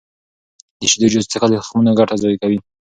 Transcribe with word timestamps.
د 0.79 0.81
شیدو 0.91 1.11
جوس 1.13 1.25
څښل 1.31 1.49
د 1.51 1.55
تخمونو 1.61 1.97
ګټه 1.99 2.15
ضایع 2.21 2.37
کوي. 2.41 2.59